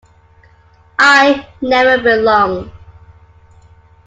[0.97, 2.71] I never belonged.